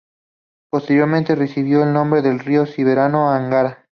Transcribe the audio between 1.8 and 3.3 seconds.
el nombre del río siberiano